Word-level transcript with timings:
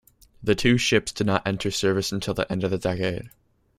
The 0.41 0.55
two 0.55 0.79
ships 0.79 1.11
did 1.11 1.27
not 1.27 1.45
enter 1.45 1.69
service 1.69 2.11
until 2.11 2.33
the 2.33 2.51
end 2.51 2.63
of 2.63 2.71
the 2.71 2.79
decade. 2.79 3.29